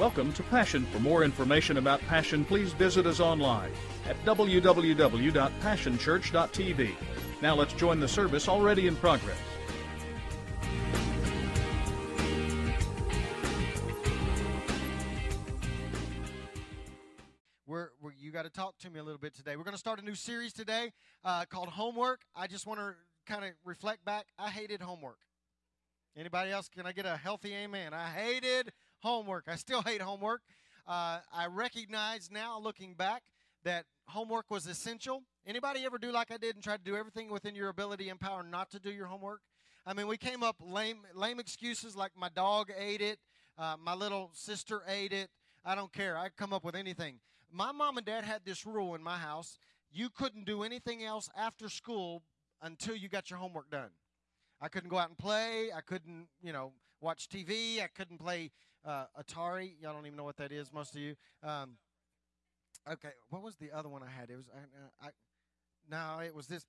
[0.00, 0.86] Welcome to Passion.
[0.86, 3.70] For more information about Passion, please visit us online
[4.08, 6.94] at www.passionchurch.tv.
[7.42, 9.36] Now let's join the service already in progress.
[17.66, 19.56] We're, we're, you got to talk to me a little bit today.
[19.56, 20.94] We're going to start a new series today
[21.26, 22.22] uh, called Homework.
[22.34, 22.94] I just want to
[23.26, 24.28] kind of reflect back.
[24.38, 25.18] I hated homework.
[26.16, 26.70] Anybody else?
[26.70, 27.92] Can I get a healthy amen?
[27.92, 29.44] I hated homework.
[29.48, 30.42] I still hate homework.
[30.86, 33.22] Uh, I recognize now, looking back,
[33.64, 35.22] that homework was essential.
[35.46, 38.18] Anybody ever do like I did and try to do everything within your ability and
[38.18, 39.40] power not to do your homework?
[39.86, 43.18] I mean, we came up lame, lame excuses like my dog ate it,
[43.58, 45.30] uh, my little sister ate it.
[45.64, 46.16] I don't care.
[46.16, 47.20] I come up with anything.
[47.52, 49.58] My mom and dad had this rule in my house:
[49.92, 52.22] you couldn't do anything else after school
[52.62, 53.90] until you got your homework done.
[54.60, 55.70] I couldn't go out and play.
[55.74, 57.82] I couldn't, you know, watch TV.
[57.82, 58.50] I couldn't play
[58.84, 59.72] uh, Atari.
[59.80, 61.14] Y'all don't even know what that is, most of you.
[61.42, 61.76] Um,
[62.90, 64.30] okay, what was the other one I had?
[64.30, 64.46] It was
[65.02, 65.10] I, I
[65.90, 66.64] no, it was this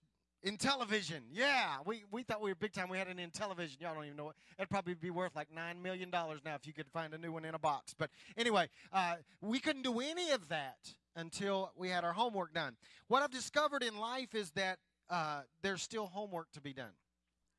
[0.45, 1.21] Intellivision.
[1.31, 2.89] Yeah, we we thought we were big time.
[2.89, 3.79] We had an Intellivision.
[3.79, 4.35] Y'all don't even know it.
[4.57, 7.31] It'd probably be worth like nine million dollars now if you could find a new
[7.31, 7.93] one in a box.
[7.97, 12.75] But anyway, uh, we couldn't do any of that until we had our homework done.
[13.07, 14.79] What I've discovered in life is that
[15.11, 16.93] uh, there's still homework to be done.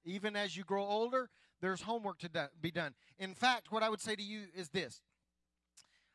[0.04, 1.30] Even as you grow older,
[1.62, 2.92] there's homework to do, be done.
[3.18, 5.00] In fact, what I would say to you is this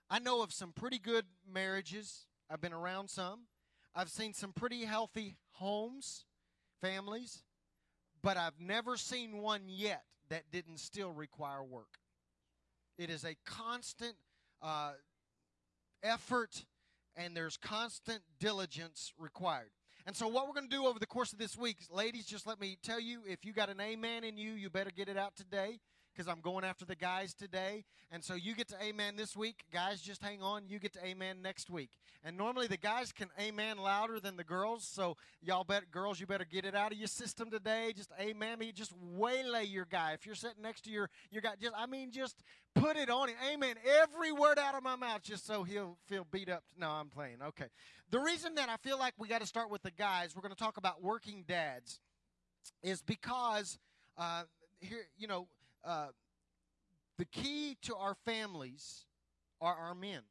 [0.09, 3.47] I know of some pretty good marriages, I've been around some.
[3.95, 6.25] I've seen some pretty healthy homes,
[6.81, 7.43] families,
[8.21, 11.97] but I've never seen one yet that didn't still require work.
[12.99, 14.13] It is a constant
[14.61, 14.91] uh,
[16.03, 16.65] effort
[17.15, 19.71] and there's constant diligence required.
[20.07, 22.47] And so, what we're going to do over the course of this week, ladies, just
[22.47, 25.17] let me tell you if you got an amen in you, you better get it
[25.17, 25.79] out today
[26.17, 27.83] because I'm going after the guys today.
[28.11, 29.65] And so you get to amen this week.
[29.71, 30.63] Guys, just hang on.
[30.67, 31.91] You get to amen next week.
[32.23, 34.83] And normally the guys can amen louder than the girls.
[34.83, 37.93] So y'all bet, girls, you better get it out of your system today.
[37.95, 38.71] Just amen me.
[38.71, 40.13] Just waylay your guy.
[40.13, 42.41] If you're sitting next to your, your guy, just, I mean, just
[42.73, 43.35] put it on him.
[43.53, 43.75] Amen.
[44.01, 46.63] Every word out of my mouth just so he'll feel beat up.
[46.79, 47.37] No, I'm playing.
[47.49, 47.67] Okay.
[48.09, 50.55] The reason that I feel like we got to start with the guys, we're going
[50.55, 51.99] to talk about working dads,
[52.81, 53.77] is because
[54.17, 54.43] uh,
[54.79, 55.47] here, you know,
[55.83, 56.07] uh,
[57.17, 59.05] the key to our families
[59.59, 60.21] are our men.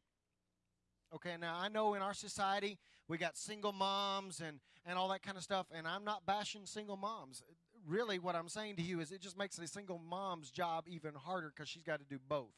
[1.14, 5.22] Okay, now I know in our society we got single moms and, and all that
[5.22, 7.42] kind of stuff, and I'm not bashing single moms.
[7.86, 11.14] Really, what I'm saying to you is it just makes a single mom's job even
[11.14, 12.52] harder because she's got to do both.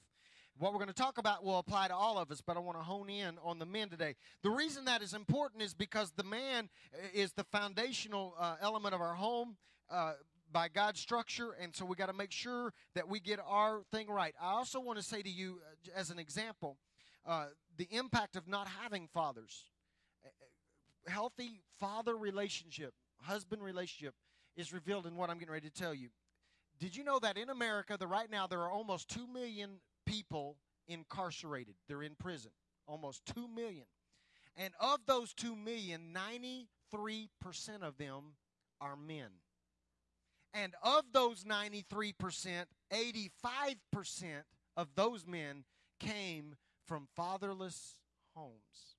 [0.58, 2.78] What we're going to talk about will apply to all of us, but I want
[2.78, 4.16] to hone in on the men today.
[4.42, 6.68] The reason that is important is because the man
[7.14, 9.56] is the foundational uh, element of our home.
[9.88, 10.14] Uh,
[10.52, 14.08] by God's structure, and so we got to make sure that we get our thing
[14.08, 14.34] right.
[14.40, 16.78] I also want to say to you, uh, as an example,
[17.26, 19.64] uh, the impact of not having fathers.
[21.06, 22.92] Healthy father relationship,
[23.22, 24.14] husband relationship,
[24.56, 26.08] is revealed in what I'm getting ready to tell you.
[26.78, 30.56] Did you know that in America, the, right now, there are almost 2 million people
[30.86, 31.74] incarcerated?
[31.88, 32.50] They're in prison.
[32.86, 33.84] Almost 2 million.
[34.56, 36.66] And of those 2 million, 93%
[37.82, 38.34] of them
[38.80, 39.28] are men.
[40.54, 43.34] And of those 93%, 85%
[44.76, 45.64] of those men
[46.00, 47.96] came from fatherless
[48.34, 48.96] homes.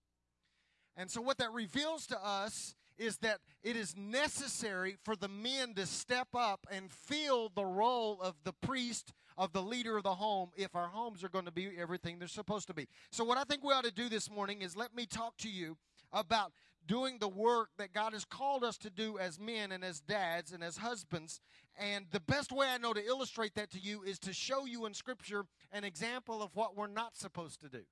[0.96, 5.74] And so, what that reveals to us is that it is necessary for the men
[5.76, 10.16] to step up and fill the role of the priest, of the leader of the
[10.16, 12.88] home, if our homes are going to be everything they're supposed to be.
[13.12, 15.50] So, what I think we ought to do this morning is let me talk to
[15.50, 15.78] you
[16.12, 16.52] about
[16.90, 20.52] doing the work that God has called us to do as men and as dads
[20.52, 21.40] and as husbands.
[21.78, 24.88] And the best way I know to illustrate that to you is to show you
[24.88, 27.84] in Scripture an example of what we're not supposed to do.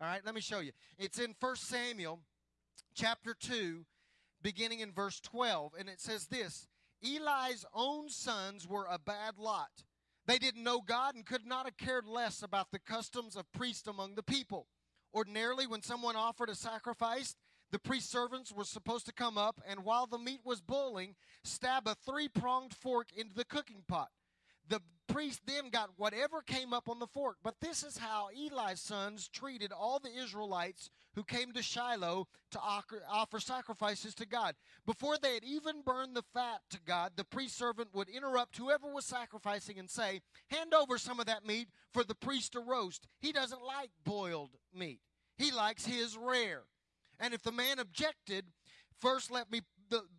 [0.00, 0.70] All right, let me show you.
[0.98, 2.20] It's in 1 Samuel
[2.94, 3.84] chapter 2,
[4.40, 5.72] beginning in verse 12.
[5.76, 6.68] And it says this
[7.04, 9.82] Eli's own sons were a bad lot.
[10.28, 13.88] They didn't know God and could not have cared less about the customs of priests
[13.88, 14.68] among the people.
[15.12, 17.34] Ordinarily, when someone offered a sacrifice,
[17.70, 21.86] the priest servants were supposed to come up and while the meat was boiling, stab
[21.86, 24.08] a three pronged fork into the cooking pot.
[24.68, 27.36] The priest then got whatever came up on the fork.
[27.42, 32.60] But this is how Eli's sons treated all the Israelites who came to Shiloh to
[32.60, 34.54] offer sacrifices to God.
[34.86, 38.92] Before they had even burned the fat to God, the priest servant would interrupt whoever
[38.92, 43.08] was sacrificing and say, Hand over some of that meat for the priest to roast.
[43.20, 45.00] He doesn't like boiled meat,
[45.36, 46.64] he likes his rare.
[47.20, 48.44] And if the man objected,
[49.00, 49.62] first let me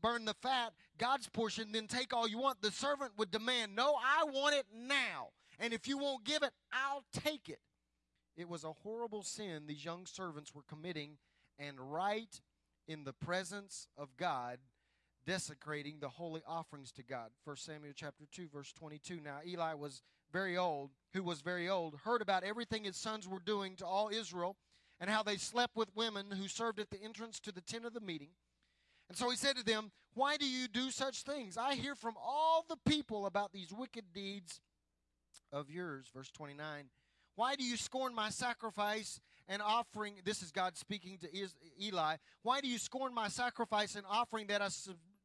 [0.02, 2.62] burn the fat, God's portion, then take all you want.
[2.62, 5.30] The servant would demand, No, I want it now.
[5.60, 7.60] And if you won't give it, I'll take it.
[8.38, 11.18] It was a horrible sin these young servants were committing,
[11.58, 12.40] and right
[12.88, 14.60] in the presence of God,
[15.26, 17.32] desecrating the holy offerings to God.
[17.44, 19.20] 1 Samuel chapter 2 verse 22.
[19.24, 20.02] Now Eli was
[20.32, 24.10] very old, who was very old, heard about everything his sons were doing to all
[24.10, 24.56] Israel
[25.00, 27.94] and how they slept with women who served at the entrance to the tent of
[27.94, 28.30] the meeting.
[29.08, 31.58] And so he said to them, Why do you do such things?
[31.58, 34.62] I hear from all the people about these wicked deeds
[35.52, 36.08] of yours.
[36.14, 36.86] Verse 29.
[37.36, 40.16] Why do you scorn my sacrifice and offering?
[40.26, 41.28] This is God speaking to
[41.82, 42.18] Eli.
[42.44, 44.68] Why do you scorn my sacrifice and offering that I,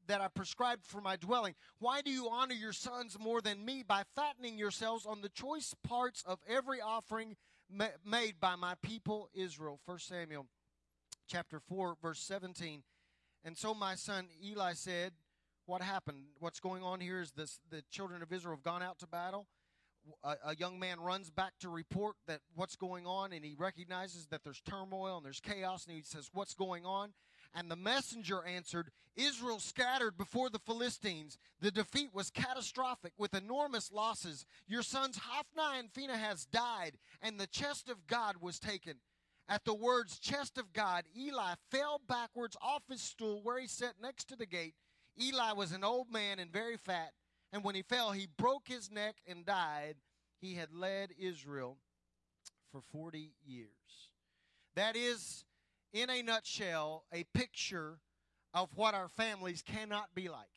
[0.06, 1.54] that I prescribed for my dwelling?
[1.80, 5.74] Why do you honor your sons more than me by fattening yourselves on the choice
[5.82, 7.36] parts of every offering
[7.70, 9.80] ma- made by my people Israel?
[9.86, 10.46] 1 Samuel
[11.28, 12.82] chapter 4, verse 17.
[13.44, 15.12] And so my son Eli said,
[15.66, 16.24] What happened?
[16.38, 19.46] What's going on here is this the children of Israel have gone out to battle
[20.22, 24.26] a, a, young man runs back to report that what's going on and he recognizes
[24.26, 27.12] that there's turmoil and there's chaos and he says what's going on
[27.54, 33.92] and the messenger answered israel scattered before the philistines the defeat was catastrophic with enormous
[33.92, 38.94] losses your sons hophni and phinehas died and the chest of god was taken
[39.48, 43.94] at the words chest of god eli fell backwards off his stool where he sat
[44.02, 44.74] next to the gate
[45.20, 47.12] eli was an old man and very fat
[47.54, 49.94] and when he fell, he broke his neck and died.
[50.40, 51.78] He had led Israel
[52.72, 53.68] for 40 years.
[54.74, 55.44] That is,
[55.94, 58.00] in a nutshell, a picture
[58.52, 60.48] of what our families cannot be like.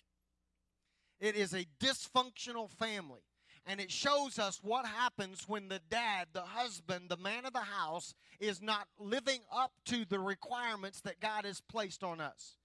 [1.21, 3.21] It is a dysfunctional family.
[3.69, 7.59] And it shows us what happens when the dad, the husband, the man of the
[7.59, 12.55] house is not living up to the requirements that God has placed on us.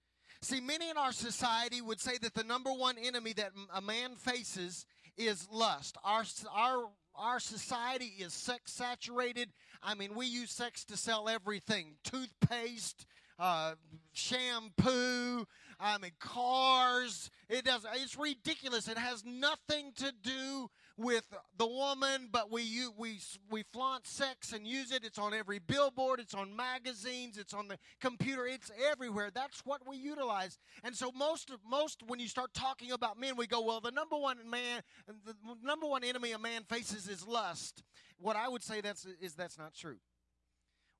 [0.41, 4.15] See, many in our society would say that the number one enemy that a man
[4.15, 4.85] faces
[5.17, 5.97] is lust.
[6.05, 6.23] Our,
[6.53, 9.49] our, our society is sex saturated.
[9.81, 13.05] I mean, we use sex to sell everything toothpaste,
[13.39, 13.73] uh,
[14.13, 15.45] shampoo,
[15.79, 17.29] I mean, cars.
[17.49, 17.85] It does.
[17.95, 18.87] It's ridiculous.
[18.87, 21.25] It has nothing to do with
[21.57, 23.19] the woman, but we we
[23.49, 25.03] we flaunt sex and use it.
[25.03, 26.19] It's on every billboard.
[26.19, 27.37] It's on magazines.
[27.37, 28.45] It's on the computer.
[28.45, 29.29] It's everywhere.
[29.33, 30.59] That's what we utilize.
[30.83, 33.91] And so most of most when you start talking about men, we go, well, the
[33.91, 37.83] number one man, the number one enemy a man faces is lust.
[38.19, 39.97] What I would say that's is that's not true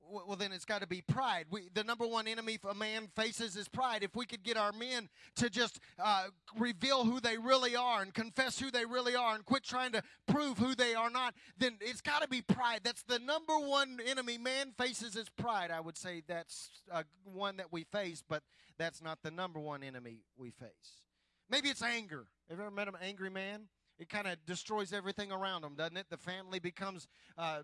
[0.10, 1.46] well then it's got to be pride.
[1.50, 4.04] We, the number one enemy a man faces is pride.
[4.04, 6.26] If we could get our men to just uh,
[6.58, 10.04] reveal who they really are and confess who they really are and quit trying to
[10.28, 12.82] prove who they are not then it's got to be pride.
[12.84, 15.72] That's the number one enemy man faces is pride.
[15.72, 18.44] I would say that's uh, one that we face but
[18.78, 21.02] that's not the number one enemy we face.
[21.50, 22.26] Maybe it's anger.
[22.50, 23.68] Have you ever met an angry man?
[24.00, 26.08] It kind of destroys everything around them, doesn't it?
[26.10, 27.08] The family becomes
[27.38, 27.62] uh,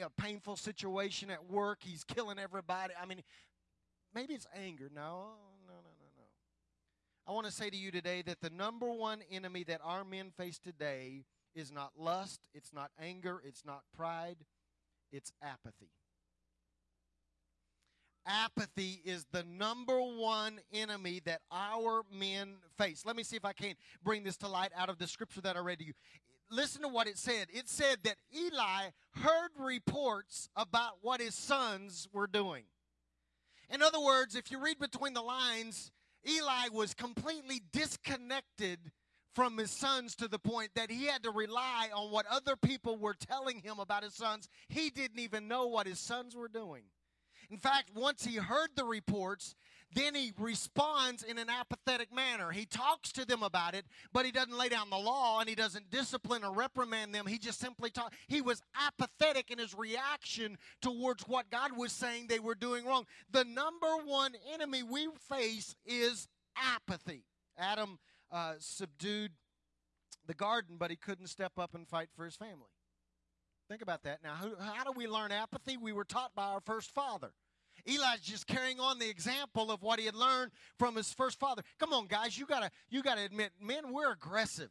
[0.00, 1.78] a painful situation at work.
[1.82, 2.94] He's killing everybody.
[3.00, 3.22] I mean,
[4.14, 4.90] maybe it's anger.
[4.94, 5.34] No,
[5.66, 6.24] no, no, no, no.
[7.26, 10.30] I want to say to you today that the number one enemy that our men
[10.36, 11.24] face today
[11.54, 14.38] is not lust, it's not anger, it's not pride,
[15.12, 15.90] it's apathy.
[18.26, 23.02] Apathy is the number one enemy that our men face.
[23.04, 23.74] Let me see if I can
[24.04, 25.92] bring this to light out of the scripture that I read to you
[26.52, 27.48] listen to what it said.
[27.52, 32.64] It said that Eli heard reports about what his sons were doing.
[33.70, 35.90] In other words, if you read between the lines,
[36.28, 38.78] Eli was completely disconnected
[39.34, 42.98] from his sons to the point that he had to rely on what other people
[42.98, 44.48] were telling him about his sons.
[44.68, 46.82] He didn't even know what his sons were doing.
[47.50, 49.54] In fact, once he heard the reports,
[49.94, 52.50] then he responds in an apathetic manner.
[52.50, 55.54] He talks to them about it, but he doesn't lay down the law and he
[55.54, 57.26] doesn't discipline or reprimand them.
[57.26, 58.16] He just simply talks.
[58.28, 63.06] He was apathetic in his reaction towards what God was saying they were doing wrong.
[63.30, 67.24] The number one enemy we face is apathy.
[67.58, 67.98] Adam
[68.30, 69.32] uh, subdued
[70.26, 72.70] the garden, but he couldn't step up and fight for his family.
[73.68, 74.22] Think about that.
[74.22, 75.76] Now, how do we learn apathy?
[75.76, 77.32] We were taught by our first father.
[77.86, 81.62] Eli's just carrying on the example of what he had learned from his first father.
[81.78, 84.70] Come on, guys, you gotta you gotta admit, men, we're aggressive.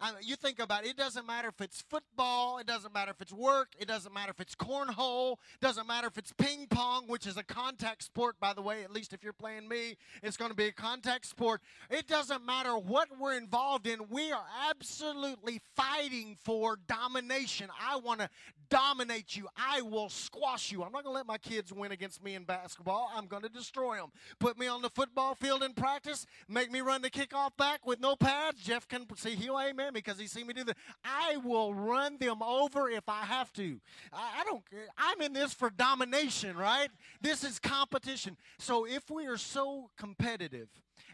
[0.00, 3.20] I you think about it, it doesn't matter if it's football, it doesn't matter if
[3.20, 7.04] it's work, it doesn't matter if it's cornhole, it doesn't matter if it's ping pong,
[7.06, 10.38] which is a contact sport, by the way, at least if you're playing me, it's
[10.38, 11.60] going to be a contact sport.
[11.90, 17.68] It doesn't matter what we're involved in, we are absolutely fighting for domination.
[17.78, 18.30] I want to
[18.70, 20.82] dominate you, I will squash you.
[20.82, 23.48] I'm not going to let my kids win against me in basketball, I'm going to
[23.50, 24.12] destroy them.
[24.38, 28.00] Put me on the football field in practice, make me run the kickoff back with
[28.00, 28.62] no pads.
[28.62, 30.76] Jeff can see, he'll amen family because he's seen me do that.
[31.04, 33.80] I will run them over if I have to.
[34.12, 34.62] I, I don't.
[34.96, 36.88] I'm in this for domination, right?
[37.20, 38.36] This is competition.
[38.58, 40.68] So if we are so competitive,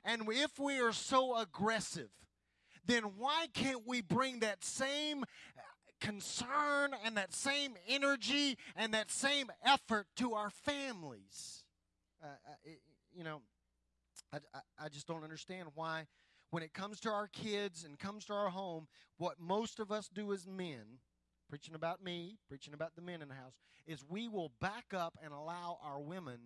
[0.05, 2.11] and if we are so aggressive,
[2.85, 5.25] then why can't we bring that same
[6.01, 11.65] concern and that same energy and that same effort to our families?
[12.23, 12.29] Uh,
[12.65, 12.81] it,
[13.15, 13.41] you know,
[14.33, 16.07] I, I, I just don't understand why,
[16.51, 18.87] when it comes to our kids and comes to our home,
[19.19, 21.01] what most of us do as men,
[21.49, 23.55] preaching about me, preaching about the men in the house,
[23.87, 26.39] is we will back up and allow our women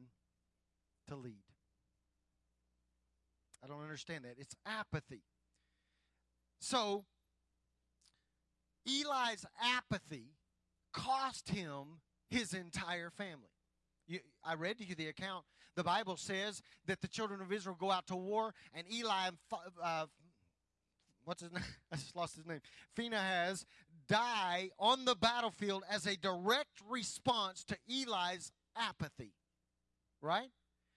[1.09, 1.43] to lead.
[3.63, 4.37] I don't understand that.
[4.39, 5.23] It's apathy.
[6.61, 7.05] So,
[8.87, 10.35] Eli's apathy
[10.93, 13.51] cost him his entire family.
[14.11, 15.45] You, I read to you the account.
[15.77, 19.31] The Bible says that the children of Israel go out to war, and Eli,
[19.81, 20.07] uh,
[21.25, 21.63] what's his name?
[21.93, 22.59] I just lost his name.
[22.97, 23.65] Phinehas
[24.09, 29.33] die on the battlefield as a direct response to Eli's apathy.
[30.21, 30.51] Right?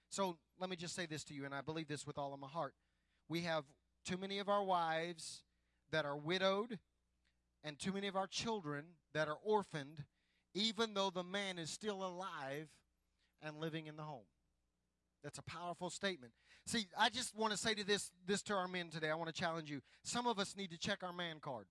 [0.10, 2.40] So let me just say this to you, and I believe this with all of
[2.40, 2.74] my heart.
[3.30, 3.64] We have
[4.04, 5.44] too many of our wives
[5.92, 6.80] that are widowed,
[7.64, 10.04] and too many of our children that are orphaned,
[10.56, 12.70] even though the man is still alive
[13.44, 14.26] and living in the home.
[15.24, 16.34] That's a powerful statement.
[16.66, 19.10] See, I just want to say to this this to our men today.
[19.10, 19.82] I want to challenge you.
[20.04, 21.66] Some of us need to check our man card.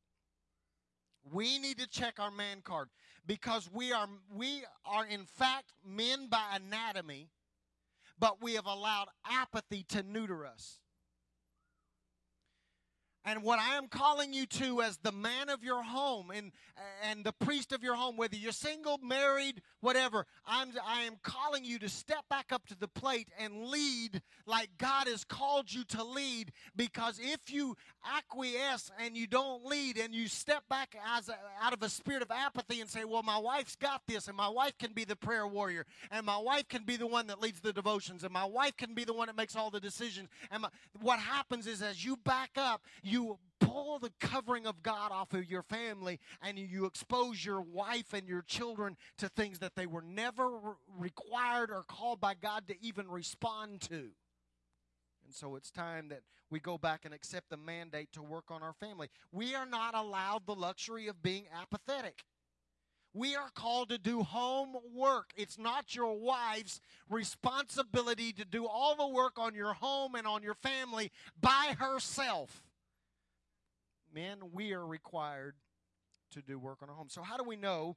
[1.31, 2.89] We need to check our man card
[3.27, 7.29] because we are we are in fact men by anatomy,
[8.19, 10.79] but we have allowed apathy to neuter us.
[13.25, 16.51] And what I am calling you to as the man of your home and,
[17.09, 21.65] and the priest of your home, whether you're single, married, whatever, I'm, I am calling
[21.65, 25.85] you to step back up to the plate and lead like God has called you
[25.85, 26.53] to lead.
[26.75, 31.73] Because if you acquiesce and you don't lead and you step back as a, out
[31.73, 34.77] of a spirit of apathy and say, well, my wife's got this and my wife
[34.79, 37.73] can be the prayer warrior and my wife can be the one that leads the
[37.73, 40.29] devotions and my wife can be the one that makes all the decisions.
[40.51, 40.69] And my,
[41.01, 42.83] what happens is as you back up,
[43.73, 48.29] pull the covering of God off of your family and you expose your wife and
[48.29, 52.75] your children to things that they were never re- required or called by God to
[52.85, 54.11] even respond to.
[55.25, 58.63] And so it's time that we go back and accept the mandate to work on
[58.63, 59.09] our family.
[59.31, 62.25] We are not allowed the luxury of being apathetic.
[63.15, 65.31] We are called to do home work.
[65.37, 70.43] It's not your wife's responsibility to do all the work on your home and on
[70.43, 72.63] your family by herself
[74.13, 75.55] men, we are required
[76.33, 77.13] to do work on our homes.
[77.13, 77.97] So, how do we know,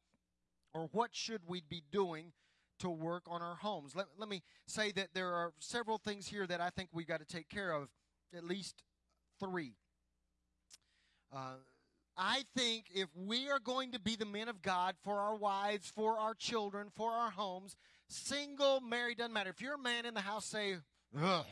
[0.73, 2.33] or what should we be doing
[2.79, 3.95] to work on our homes?
[3.95, 7.19] Let, let me say that there are several things here that I think we've got
[7.19, 7.89] to take care of,
[8.35, 8.83] at least
[9.39, 9.73] three.
[11.33, 11.55] Uh,
[12.17, 15.91] I think if we are going to be the men of God for our wives,
[15.93, 17.75] for our children, for our homes,
[18.07, 19.49] single, married, doesn't matter.
[19.49, 20.75] If you're a man in the house, say,
[21.21, 21.45] Ugh.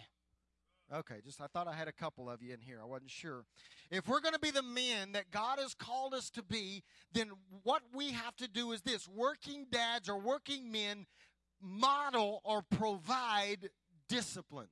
[0.91, 2.79] Okay, just I thought I had a couple of you in here.
[2.81, 3.45] I wasn't sure.
[3.89, 7.31] If we're going to be the men that God has called us to be, then
[7.63, 11.05] what we have to do is this working dads or working men
[11.61, 13.69] model or provide
[14.07, 14.67] discipline.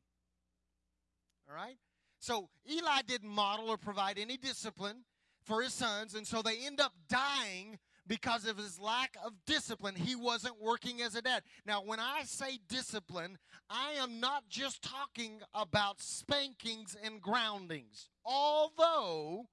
[1.49, 1.77] All right?
[2.19, 5.05] So Eli didn't model or provide any discipline
[5.43, 7.79] for his sons, and so they end up dying
[8.11, 9.95] because of his lack of discipline.
[9.95, 11.43] He wasn't working as a dad.
[11.65, 13.37] Now, when I say discipline,
[13.69, 18.09] I am not just talking about spankings and groundings.
[18.25, 19.45] Although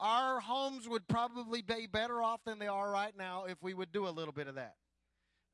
[0.00, 3.92] our homes would probably be better off than they are right now if we would
[3.92, 4.76] do a little bit of that.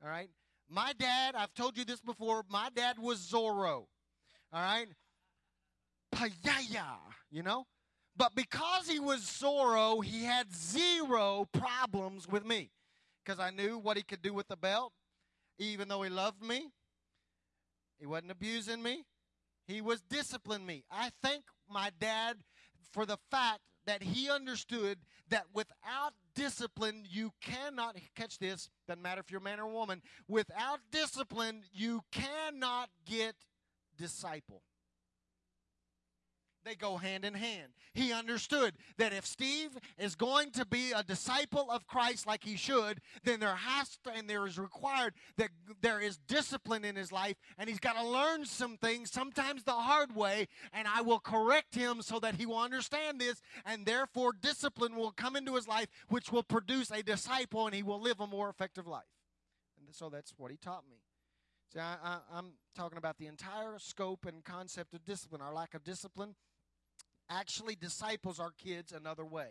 [0.01, 0.29] All right?
[0.69, 3.57] My dad, I've told you this before, my dad was Zorro.
[3.73, 3.89] All
[4.53, 4.87] right?
[6.13, 7.65] Payaya, you know?
[8.17, 12.69] But because he was Zorro, he had zero problems with me
[13.23, 14.93] because I knew what he could do with the belt.
[15.57, 16.69] Even though he loved me,
[17.99, 19.05] he wasn't abusing me,
[19.67, 20.83] he was disciplining me.
[20.91, 22.37] I thank my dad
[22.91, 24.97] for the fact that he understood
[25.29, 29.73] that without discipline, you cannot catch this, doesn't matter if you're a man or a
[29.73, 33.35] woman, without discipline, you cannot get
[33.97, 34.61] disciple.
[36.65, 37.73] They go hand in hand.
[37.93, 39.69] He understood that if Steve
[39.99, 44.11] is going to be a disciple of Christ like he should, then there has to
[44.11, 45.49] and there is required that
[45.81, 49.73] there is discipline in his life and he's got to learn some things, sometimes the
[49.73, 54.33] hard way, and I will correct him so that he will understand this, and therefore
[54.33, 58.19] discipline will come into his life, which will produce a disciple and he will live
[58.19, 59.03] a more effective life.
[59.85, 60.97] And so that's what he taught me.
[61.73, 65.41] See, I, am talking about the entire scope and concept of discipline.
[65.41, 66.35] Our lack of discipline
[67.29, 69.49] actually disciples our kids another way.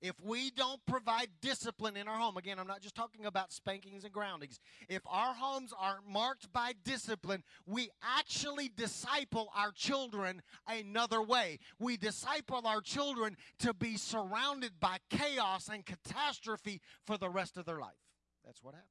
[0.00, 4.04] If we don't provide discipline in our home, again, I'm not just talking about spankings
[4.04, 4.60] and groundings.
[4.88, 11.58] If our homes aren't marked by discipline, we actually disciple our children another way.
[11.80, 17.64] We disciple our children to be surrounded by chaos and catastrophe for the rest of
[17.64, 17.98] their life.
[18.44, 18.88] That's what happens.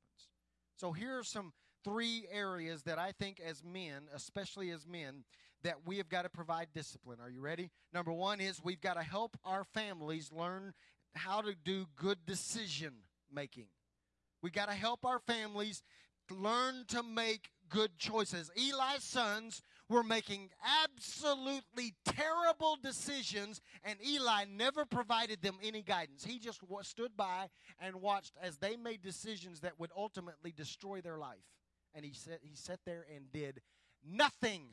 [0.76, 1.54] So here are some
[1.86, 5.24] three areas that I think as men, especially as men,
[5.64, 7.20] that we have got to provide discipline.
[7.22, 7.72] Are you ready?
[7.94, 10.74] Number one is we've got to help our families learn
[11.16, 12.94] how to do good decision
[13.34, 13.68] making.
[14.42, 15.84] We got to help our families
[16.30, 18.52] learn to make good choices.
[18.56, 20.50] Eli's sons were making
[20.84, 26.24] absolutely terrible decisions, and Eli never provided them any guidance.
[26.24, 27.48] He just stood by
[27.80, 31.38] and watched as they made decisions that would ultimately destroy their life.
[31.96, 33.62] And he said he sat there and did
[34.06, 34.64] nothing.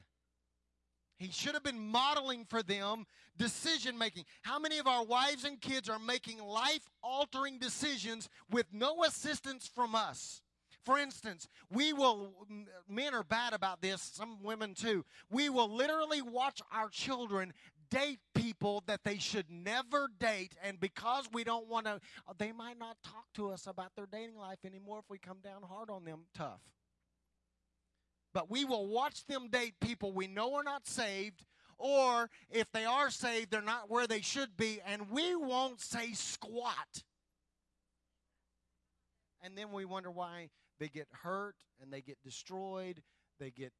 [1.16, 3.06] He should have been modeling for them
[3.36, 4.24] decision making.
[4.42, 9.70] How many of our wives and kids are making life altering decisions with no assistance
[9.72, 10.42] from us?
[10.84, 12.46] For instance, we will,
[12.88, 15.04] men are bad about this, some women too.
[15.30, 17.54] We will literally watch our children
[17.90, 22.00] date people that they should never date, and because we don't want to,
[22.38, 25.62] they might not talk to us about their dating life anymore if we come down
[25.62, 26.60] hard on them tough.
[28.34, 31.44] But we will watch them date people we know are not saved,
[31.78, 36.12] or if they are saved, they're not where they should be, and we won't say
[36.12, 37.04] squat.
[39.42, 40.50] And then we wonder why
[40.80, 43.02] they get hurt and they get destroyed,
[43.38, 43.72] they get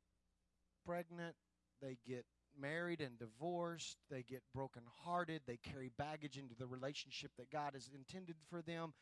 [0.86, 1.34] pregnant,
[1.82, 2.24] they get
[2.58, 7.90] married and divorced, they get brokenhearted, they carry baggage into the relationship that God has
[7.94, 8.92] intended for them.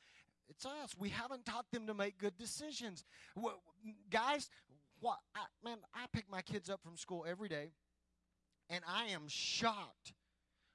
[0.49, 0.95] It's us.
[0.99, 3.05] We haven't taught them to make good decisions.
[4.11, 4.49] Guys,
[5.11, 7.73] I, man, I pick my kids up from school every day,
[8.71, 10.15] and I am shocked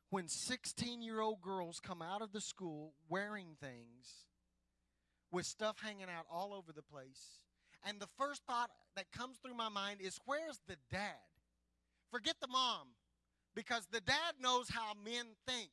[0.10, 4.26] when 16 year old girls come out of the school wearing things
[5.32, 7.42] with stuff hanging out all over the place.
[7.86, 11.14] And the first thought that comes through my mind is where's the dad?
[12.12, 12.88] Forget the mom,
[13.56, 15.70] because the dad knows how men think.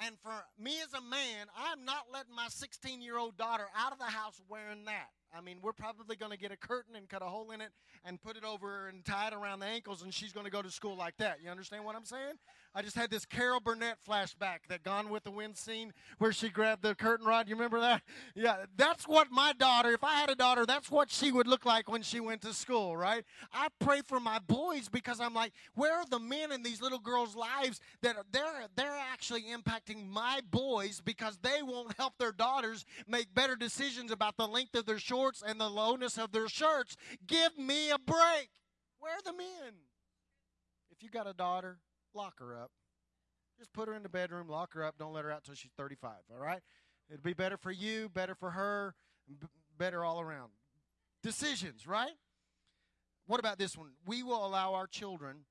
[0.00, 3.92] And for me as a man, I'm not letting my 16 year old daughter out
[3.92, 5.08] of the house wearing that.
[5.36, 7.70] I mean, we're probably going to get a curtain and cut a hole in it
[8.04, 10.62] and put it over and tie it around the ankles, and she's going to go
[10.62, 11.38] to school like that.
[11.42, 12.34] You understand what I'm saying?
[12.76, 16.50] I just had this Carol Burnett flashback, that Gone with the Wind scene where she
[16.50, 17.48] grabbed the curtain rod.
[17.48, 18.02] You remember that?
[18.34, 21.64] Yeah, that's what my daughter, if I had a daughter, that's what she would look
[21.64, 23.24] like when she went to school, right?
[23.50, 26.98] I pray for my boys because I'm like, where are the men in these little
[26.98, 32.32] girls' lives that are, they're they're actually impacting my boys because they won't help their
[32.32, 36.46] daughters make better decisions about the length of their shorts and the lowness of their
[36.46, 36.94] shirts.
[37.26, 38.50] Give me a break.
[38.98, 39.72] Where are the men?
[40.90, 41.78] If you got a daughter,
[42.16, 42.70] lock her up.
[43.58, 45.70] Just put her in the bedroom, lock her up, don't let her out till she's
[45.76, 46.60] 35, all right?
[47.08, 48.94] It'd be better for you, better for her,
[49.28, 49.46] b-
[49.78, 50.50] better all around.
[51.22, 52.12] Decisions, right?
[53.26, 53.92] What about this one?
[54.06, 55.44] We will allow our children,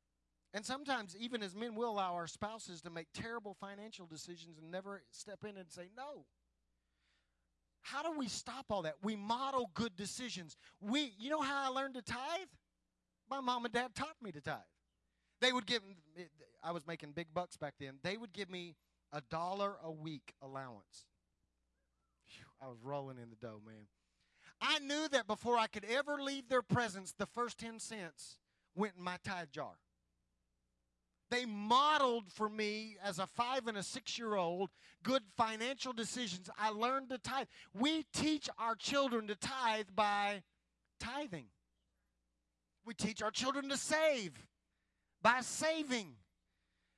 [0.54, 4.69] and sometimes even as men, we'll allow our spouses to make terrible financial decisions and
[4.69, 6.25] never step in and say no.
[7.82, 8.95] How do we stop all that?
[9.04, 10.58] We model good decisions.
[10.82, 12.47] We, you know how I learned to tithe?
[13.30, 14.58] My mom and dad taught me to tithe.
[15.45, 15.84] They would give,
[16.63, 17.99] I was making big bucks back then.
[18.01, 18.75] They would give me
[19.13, 21.05] a dollar a week allowance.
[22.25, 23.86] Whew, I was rolling in the dough, man.
[24.60, 28.39] I knew that before I could ever leave their presence, the first 10 cents
[28.73, 29.73] went in my tithe jar.
[31.29, 34.71] They modeled for me as a five and a six year old
[35.03, 36.49] good financial decisions.
[36.58, 37.45] I learned to tithe.
[37.71, 40.41] We teach our children to tithe by
[40.99, 41.49] tithing.
[42.84, 44.43] We teach our children to save
[45.25, 46.13] by saving.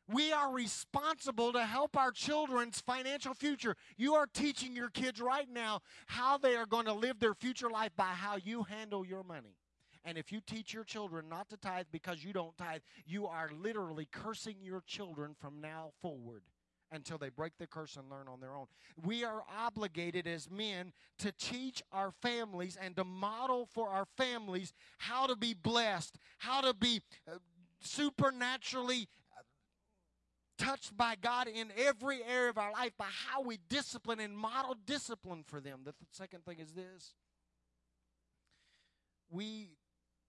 [0.10, 3.78] We are responsible to help our children's financial future.
[3.96, 7.70] You are teaching your kids right now how they are going to live their future
[7.70, 9.56] life by how you handle your money.
[10.04, 13.50] And if you teach your children not to tithe because you don't tithe, you are
[13.58, 16.44] literally cursing your children from now forward
[16.92, 18.66] until they break the curse and learn on their own.
[19.06, 24.74] We are obligated as men to teach our families and to model for our families
[24.98, 27.38] how to be blessed, how to be uh,
[27.80, 29.08] supernaturally
[30.58, 34.76] touched by God in every area of our life by how we discipline and model
[34.86, 35.82] discipline for them.
[35.86, 37.14] The th- second thing is this
[39.30, 39.72] we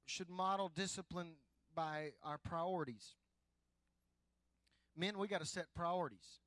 [0.07, 1.33] should model discipline
[1.75, 3.15] by our priorities.
[4.97, 6.41] Men, we got to set priorities.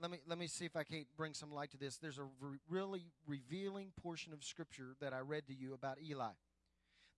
[0.00, 1.98] Let me let me see if I can't bring some light to this.
[1.98, 6.32] There's a re- really revealing portion of scripture that I read to you about Eli.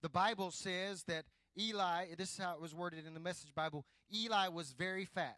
[0.02, 1.26] The Bible says that
[1.58, 5.36] Eli, this is how it was worded in the Message Bible Eli was very fat.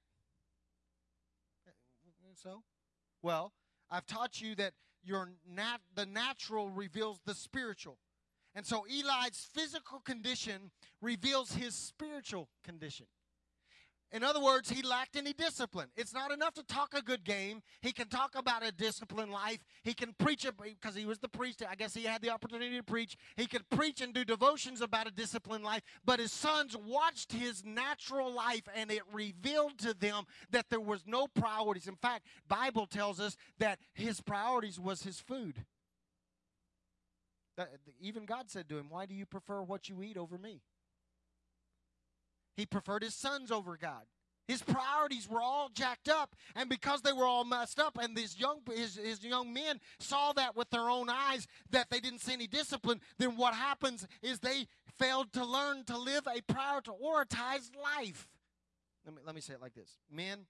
[2.36, 2.62] So?
[3.22, 3.52] Well,
[3.90, 7.98] I've taught you that your nat- the natural reveals the spiritual.
[8.54, 13.06] And so Eli's physical condition reveals his spiritual condition.
[14.14, 15.88] In other words, he lacked any discipline.
[15.96, 17.62] It's not enough to talk a good game.
[17.82, 19.58] He can talk about a disciplined life.
[19.82, 21.64] He can preach it because he was the priest.
[21.68, 23.16] I guess he had the opportunity to preach.
[23.36, 25.82] He could preach and do devotions about a disciplined life.
[26.04, 31.02] But his sons watched his natural life and it revealed to them that there was
[31.08, 31.88] no priorities.
[31.88, 35.64] In fact, Bible tells us that his priorities was his food.
[38.00, 40.60] Even God said to him, Why do you prefer what you eat over me?
[42.56, 44.04] He preferred his sons over God.
[44.46, 48.38] His priorities were all jacked up, and because they were all messed up, and these
[48.38, 52.34] young his, his young men saw that with their own eyes that they didn't see
[52.34, 54.66] any discipline, then what happens is they
[54.98, 58.28] failed to learn to live a prioritized life.
[59.06, 59.98] Let me let me say it like this.
[60.10, 60.40] Men,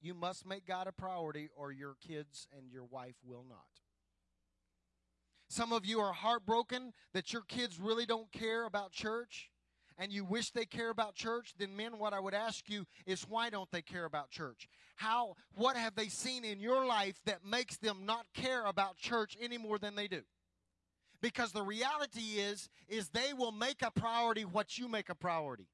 [0.00, 3.58] you must make God a priority, or your kids and your wife will not.
[5.48, 9.50] Some of you are heartbroken that your kids really don't care about church
[9.98, 13.22] and you wish they care about church, then men, what I would ask you is
[13.28, 14.68] why don't they care about church?
[14.96, 19.36] How what have they seen in your life that makes them not care about church
[19.40, 20.22] any more than they do?
[21.20, 25.66] Because the reality is is they will make a priority what you make a priority.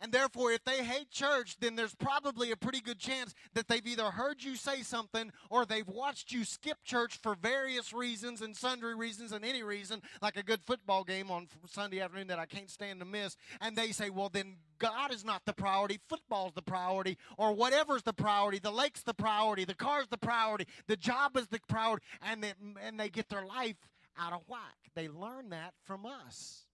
[0.00, 3.86] And therefore, if they hate church, then there's probably a pretty good chance that they've
[3.86, 8.56] either heard you say something or they've watched you skip church for various reasons and
[8.56, 12.46] sundry reasons and any reason, like a good football game on Sunday afternoon that I
[12.46, 13.36] can't stand to miss.
[13.60, 18.02] And they say, well, then God is not the priority, football's the priority, or whatever's
[18.02, 22.04] the priority, the lake's the priority, the car's the priority, the job is the priority,
[22.22, 23.76] and they, and they get their life
[24.18, 24.76] out of whack.
[24.94, 26.66] They learn that from us.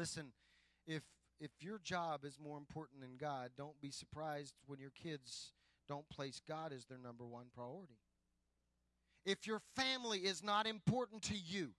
[0.00, 0.32] Listen,
[0.86, 1.02] if
[1.38, 5.52] if your job is more important than God, don't be surprised when your kids
[5.88, 7.98] don't place God as their number one priority.
[9.26, 11.72] If your family is not important to you,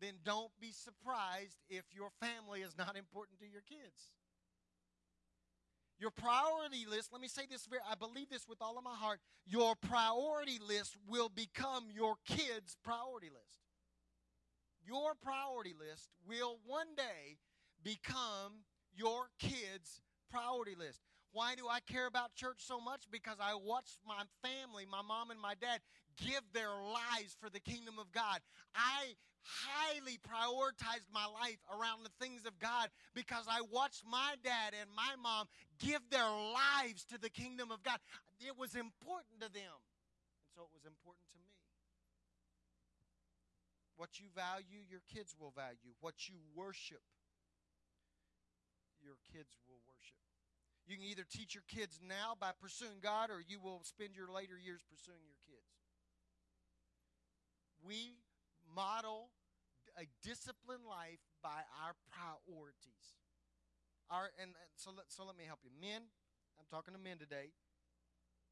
[0.00, 4.10] then don't be surprised if your family is not important to your kids.
[6.00, 8.96] Your priority list, let me say this very, I believe this with all of my
[8.96, 9.20] heart.
[9.46, 13.63] Your priority list will become your kids' priority list
[14.86, 17.38] your priority list will one day
[17.82, 21.00] become your kids' priority list.
[21.32, 23.10] Why do I care about church so much?
[23.10, 25.80] Because I watched my family, my mom and my dad,
[26.16, 28.38] give their lives for the kingdom of God.
[28.74, 34.72] I highly prioritized my life around the things of God because I watched my dad
[34.80, 35.46] and my mom
[35.78, 37.98] give their lives to the kingdom of God.
[38.40, 39.74] It was important to them.
[40.38, 41.23] And so it was important.
[43.96, 45.94] What you value, your kids will value.
[46.00, 47.02] What you worship,
[49.02, 50.18] your kids will worship.
[50.86, 54.28] You can either teach your kids now by pursuing God or you will spend your
[54.28, 55.70] later years pursuing your kids.
[57.80, 58.20] We
[58.68, 59.30] model
[59.96, 63.16] a disciplined life by our priorities.
[64.10, 65.72] Our and so let, so let me help you.
[65.80, 66.04] Men,
[66.60, 67.56] I'm talking to men today.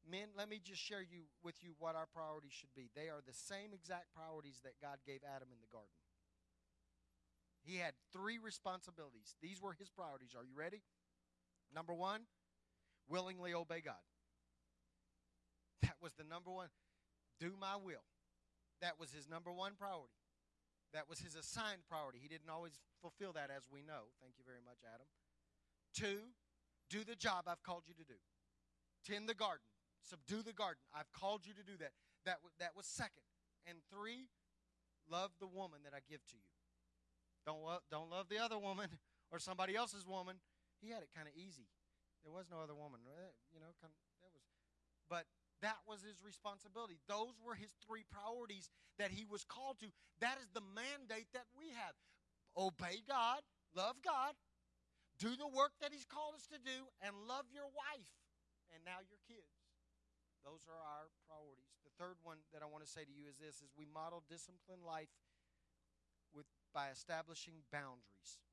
[0.03, 2.89] Men, let me just share you with you what our priorities should be.
[2.95, 5.95] They are the same exact priorities that God gave Adam in the garden.
[7.63, 9.35] He had three responsibilities.
[9.41, 10.35] These were his priorities.
[10.35, 10.83] Are you ready?
[11.73, 12.27] Number one,
[13.07, 14.03] willingly obey God.
[15.81, 16.67] That was the number one.
[17.39, 18.03] Do my will.
[18.81, 20.19] That was his number one priority.
[20.93, 22.19] That was his assigned priority.
[22.21, 24.11] He didn't always fulfill that, as we know.
[24.21, 25.07] Thank you very much, Adam.
[25.95, 26.29] Two,
[26.89, 28.19] do the job I've called you to do.
[29.07, 29.65] Tend the garden.
[30.03, 30.83] Subdue the garden.
[30.91, 31.95] I've called you to do that.
[32.27, 33.23] That, w- that was second.
[33.65, 34.27] And three,
[35.07, 36.51] love the woman that I give to you.
[37.47, 38.91] Don't, lo- don't love the other woman
[39.31, 40.39] or somebody else's woman.
[40.83, 41.71] He had it kind of easy.
[42.23, 42.99] There was no other woman.
[43.07, 44.43] Eh, you know, kind of, that was,
[45.07, 45.23] but
[45.63, 46.99] that was his responsibility.
[47.07, 48.67] Those were his three priorities
[48.99, 49.87] that he was called to.
[50.19, 51.95] That is the mandate that we have.
[52.55, 53.43] Obey God,
[53.75, 54.35] love God,
[55.19, 58.11] do the work that he's called us to do, and love your wife
[58.75, 59.62] and now your kids.
[60.43, 61.71] Those are our priorities.
[61.87, 64.23] The third one that I want to say to you is this is we model
[64.27, 65.11] disciplined life
[66.35, 68.43] with by establishing boundaries.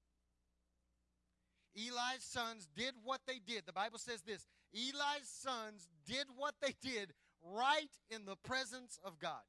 [1.74, 3.66] Eli's sons did what they did.
[3.66, 9.18] The Bible says this Eli's sons did what they did right in the presence of
[9.18, 9.46] God.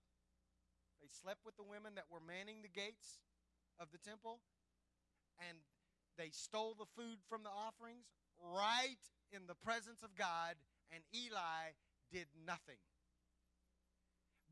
[1.01, 3.21] They slept with the women that were manning the gates
[3.80, 4.39] of the temple,
[5.49, 5.58] and
[6.17, 8.06] they stole the food from the offerings
[8.41, 9.01] right
[9.34, 10.56] in the presence of God,
[10.93, 11.73] and Eli
[12.12, 12.78] did nothing.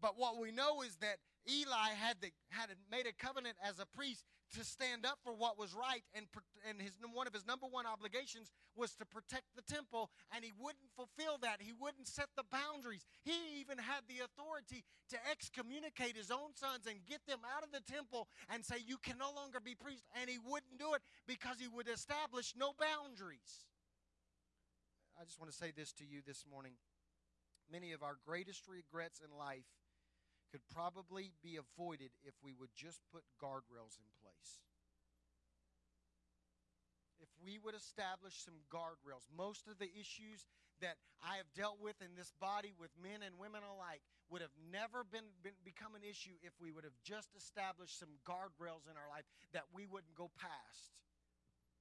[0.01, 1.17] But what we know is that
[1.47, 4.23] Eli had the, had made a covenant as a priest
[4.55, 6.25] to stand up for what was right, and
[6.67, 10.51] and his one of his number one obligations was to protect the temple, and he
[10.57, 11.61] wouldn't fulfill that.
[11.61, 13.05] He wouldn't set the boundaries.
[13.23, 17.71] He even had the authority to excommunicate his own sons and get them out of
[17.71, 21.01] the temple and say, "You can no longer be priest," and he wouldn't do it
[21.27, 23.65] because he would establish no boundaries.
[25.19, 26.73] I just want to say this to you this morning.
[27.71, 29.69] Many of our greatest regrets in life
[30.51, 34.57] could probably be avoided if we would just put guardrails in place.
[37.21, 40.47] If we would establish some guardrails, most of the issues
[40.81, 44.01] that I have dealt with in this body with men and women alike
[44.31, 48.17] would have never been, been become an issue if we would have just established some
[48.23, 50.95] guardrails in our life that we wouldn't go past.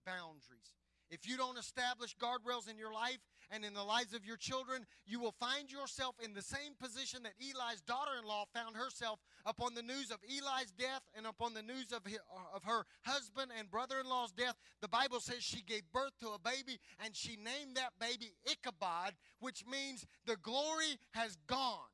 [0.05, 0.75] Boundaries.
[1.11, 3.19] If you don't establish guardrails in your life
[3.51, 7.23] and in the lives of your children, you will find yourself in the same position
[7.23, 11.55] that Eli's daughter in law found herself upon the news of Eli's death and upon
[11.55, 14.55] the news of, his, uh, of her husband and brother in law's death.
[14.83, 19.15] The Bible says she gave birth to a baby and she named that baby Ichabod,
[19.41, 21.89] which means the glory has gone.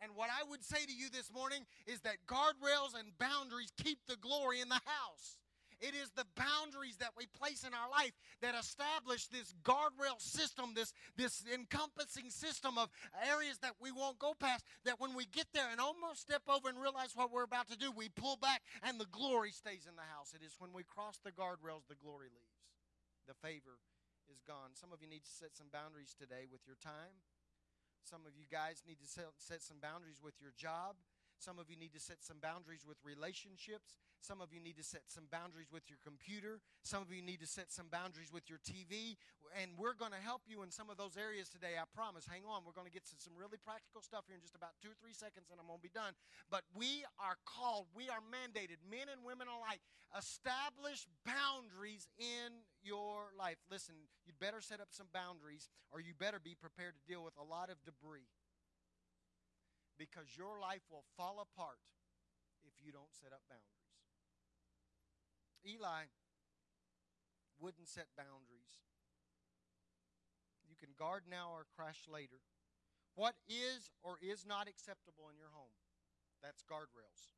[0.00, 3.98] And what I would say to you this morning is that guardrails and boundaries keep
[4.06, 5.38] the glory in the house.
[5.80, 8.12] It is the boundaries that we place in our life
[8.42, 12.90] that establish this guardrail system, this, this encompassing system of
[13.30, 14.64] areas that we won't go past.
[14.84, 17.78] That when we get there and almost step over and realize what we're about to
[17.78, 20.34] do, we pull back and the glory stays in the house.
[20.34, 22.58] It is when we cross the guardrails, the glory leaves.
[23.30, 23.78] The favor
[24.32, 24.74] is gone.
[24.74, 27.22] Some of you need to set some boundaries today with your time.
[28.02, 30.96] Some of you guys need to set some boundaries with your job.
[31.38, 34.02] Some of you need to set some boundaries with relationships.
[34.18, 36.58] Some of you need to set some boundaries with your computer.
[36.82, 39.14] Some of you need to set some boundaries with your TV.
[39.54, 42.26] And we're going to help you in some of those areas today, I promise.
[42.26, 42.66] Hang on.
[42.66, 44.98] We're going to get to some really practical stuff here in just about two or
[44.98, 46.12] three seconds, and I'm going to be done.
[46.50, 49.80] But we are called, we are mandated, men and women alike,
[50.12, 53.62] establish boundaries in your life.
[53.70, 53.94] Listen,
[54.26, 57.46] you'd better set up some boundaries, or you better be prepared to deal with a
[57.46, 58.26] lot of debris
[59.98, 61.82] because your life will fall apart
[62.62, 63.90] if you don't set up boundaries.
[65.66, 66.06] Eli
[67.58, 68.78] wouldn't set boundaries.
[70.70, 72.38] You can guard now or crash later.
[73.18, 75.74] What is or is not acceptable in your home?
[76.38, 77.34] That's guardrails.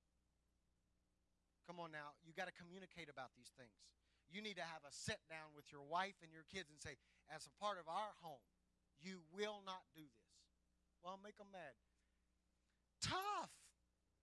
[1.64, 3.80] Come on now, you got to communicate about these things.
[4.28, 7.00] You need to have a sit down with your wife and your kids and say,
[7.32, 8.44] as a part of our home,
[9.00, 10.30] you will not do this.
[11.00, 11.72] Well, make them mad
[13.00, 13.50] tough.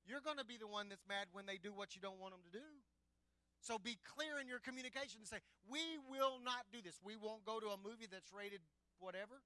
[0.07, 2.31] You're going to be the one that's mad when they do what you don't want
[2.31, 2.67] them to do.
[3.59, 6.95] So be clear in your communication and say, We will not do this.
[7.03, 8.61] We won't go to a movie that's rated
[8.99, 9.43] whatever.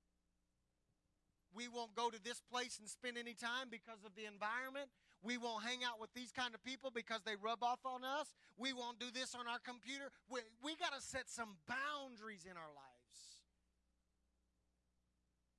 [1.52, 4.88] We won't go to this place and spend any time because of the environment.
[5.20, 8.32] We won't hang out with these kind of people because they rub off on us.
[8.56, 10.16] We won't do this on our computer.
[10.32, 13.20] We, we got to set some boundaries in our lives.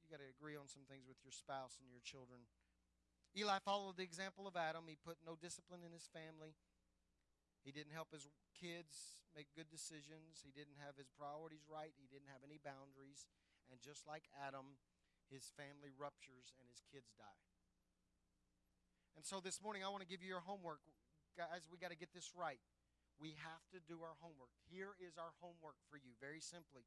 [0.01, 2.41] You got to agree on some things with your spouse and your children.
[3.33, 4.85] Eli followed the example of Adam.
[4.85, 6.53] He put no discipline in his family.
[7.65, 10.45] He didn't help his kids make good decisions.
[10.45, 11.97] He didn't have his priorities right.
[11.97, 13.25] He didn't have any boundaries.
[13.73, 14.77] And just like Adam,
[15.33, 17.41] his family ruptures and his kids die.
[19.17, 20.85] And so this morning, I want to give you your homework.
[21.37, 22.61] Guys, we got to get this right.
[23.17, 24.53] We have to do our homework.
[24.69, 26.85] Here is our homework for you, very simply.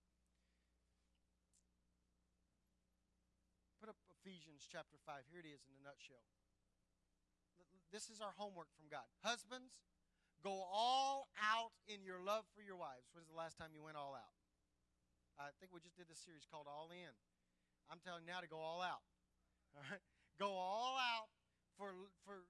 [3.81, 5.29] Put up Ephesians chapter 5.
[5.29, 6.25] Here it is in a nutshell
[7.95, 9.07] this is our homework from God.
[9.23, 9.79] Husbands,
[10.43, 13.07] go all out in your love for your wives.
[13.15, 14.35] When's the last time you went all out?
[15.39, 17.15] I think we just did this series called All In.
[17.87, 18.99] I'm telling you now to go all out.
[19.79, 20.03] All right?
[20.35, 21.31] Go all out
[21.79, 21.95] for
[22.27, 22.43] for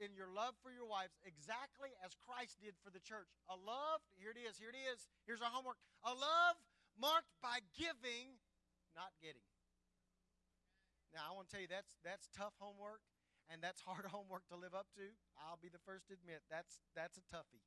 [0.00, 3.28] in your love for your wives exactly as Christ did for the church.
[3.48, 5.08] A love, here it is, here it is.
[5.24, 5.76] Here's our homework.
[6.04, 6.56] A love
[6.96, 8.40] marked by giving,
[8.92, 9.49] not getting.
[11.14, 13.02] Now, I want to tell you that's that's tough homework
[13.50, 15.06] and that's hard homework to live up to.
[15.42, 17.66] I'll be the first to admit that's that's a toughie.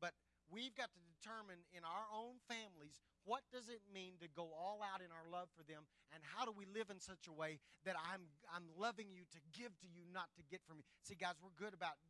[0.00, 0.16] But
[0.48, 4.84] we've got to determine in our own families what does it mean to go all
[4.84, 7.60] out in our love for them and how do we live in such a way
[7.84, 10.86] that I'm I'm loving you to give to you not to get from you.
[11.04, 12.00] See guys, we're good about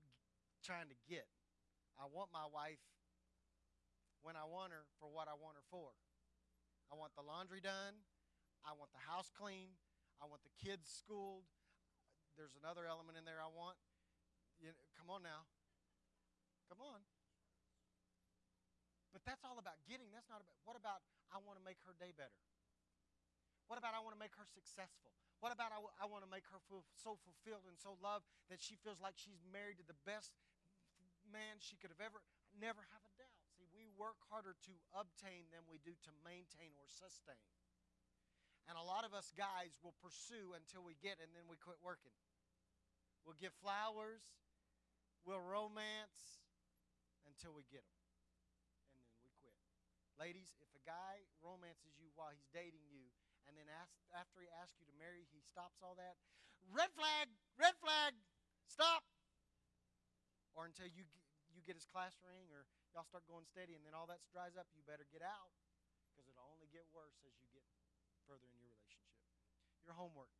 [0.62, 1.26] trying to get.
[1.98, 2.82] I want my wife
[4.22, 5.94] when I want her for what I want her for.
[6.90, 7.98] I want the laundry done.
[8.64, 9.76] I want the house clean.
[10.24, 11.44] I want the kids schooled
[12.34, 13.78] there's another element in there I want.
[14.58, 15.46] You know, come on now.
[16.66, 16.98] Come on.
[19.14, 20.10] But that's all about getting.
[20.10, 22.34] That's not about what about I want to make her day better.
[23.70, 25.14] What about I want to make her successful?
[25.38, 28.74] What about I want to make her feel so fulfilled and so loved that she
[28.74, 30.34] feels like she's married to the best
[31.30, 32.18] man she could have ever
[32.58, 33.38] never have a doubt.
[33.54, 37.38] See, we work harder to obtain than we do to maintain or sustain.
[38.68, 41.76] And a lot of us guys will pursue until we get and then we quit
[41.84, 42.16] working.
[43.28, 44.24] We'll give flowers,
[45.24, 46.44] we'll romance
[47.28, 48.04] until we get them.
[48.92, 49.56] And then we quit.
[50.16, 53.04] Ladies, if a guy romances you while he's dating you
[53.48, 56.16] and then ask, after he asks you to marry, he stops all that,
[56.72, 57.28] red flag,
[57.60, 58.16] red flag,
[58.64, 59.04] stop.
[60.56, 61.04] Or until you
[61.54, 64.58] you get his class ring or y'all start going steady and then all that dries
[64.58, 65.54] up, you better get out
[66.10, 67.46] because it'll only get worse as you
[68.24, 69.20] further in your relationship.
[69.84, 70.32] Your homework.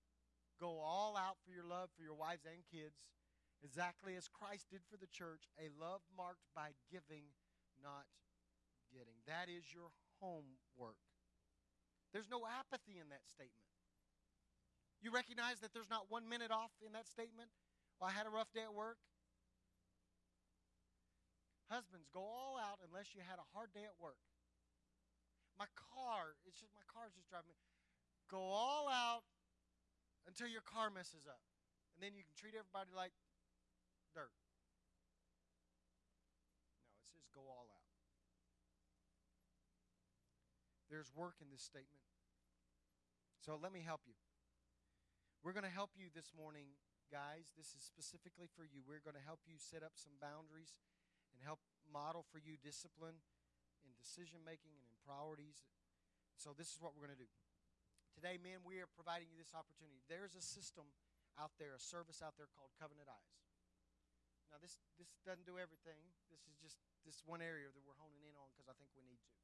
[0.60, 3.04] Go all out for your love for your wives and kids,
[3.60, 7.34] exactly as Christ did for the church, a love marked by giving,
[7.82, 8.06] not
[8.94, 9.18] getting.
[9.26, 9.90] That is your
[10.22, 11.00] homework.
[12.14, 13.66] There's no apathy in that statement.
[15.02, 17.50] You recognize that there's not one minute off in that statement?
[17.98, 18.96] Well, I had a rough day at work.
[21.68, 24.20] Husbands, go all out unless you had a hard day at work.
[25.54, 27.58] My car, it's just my car's just driving me.
[28.26, 29.22] Go all out
[30.26, 31.42] until your car messes up.
[31.94, 33.14] And then you can treat everybody like
[34.10, 34.34] dirt.
[36.90, 37.86] No, it says go all out.
[40.90, 42.02] There's work in this statement.
[43.38, 44.18] So let me help you.
[45.44, 46.72] We're going to help you this morning,
[47.12, 47.52] guys.
[47.52, 48.80] This is specifically for you.
[48.80, 50.72] We're going to help you set up some boundaries
[51.34, 53.20] and help model for you discipline
[53.84, 55.68] in decision making and in priorities.
[56.40, 57.30] So, this is what we're going to do.
[58.16, 60.00] Today, men, we are providing you this opportunity.
[60.08, 60.88] There's a system
[61.36, 63.38] out there, a service out there called Covenant Eyes.
[64.54, 65.98] Now, this, this doesn't do everything.
[66.30, 69.02] This is just this one area that we're honing in on because I think we
[69.02, 69.34] need to.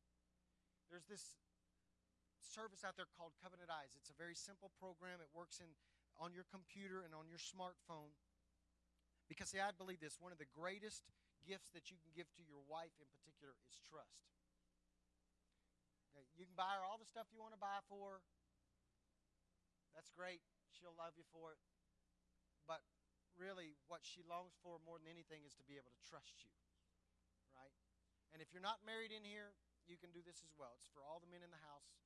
[0.87, 1.38] There's this
[2.38, 3.94] service out there called Covenant Eyes.
[3.99, 5.18] It's a very simple program.
[5.18, 5.70] It works in
[6.18, 8.14] on your computer and on your smartphone.
[9.27, 11.07] Because see, I believe this, one of the greatest
[11.46, 14.31] gifts that you can give to your wife in particular is trust.
[16.11, 18.18] Okay, you can buy her all the stuff you want to buy for.
[18.18, 18.20] Her.
[19.94, 20.42] That's great.
[20.75, 21.61] She'll love you for it.
[22.66, 22.83] But
[23.38, 26.51] really, what she longs for more than anything is to be able to trust you.
[27.55, 27.75] Right?
[28.35, 29.55] And if you're not married in here,
[29.87, 30.79] you can do this as well.
[30.79, 31.99] It's for all the men in the house.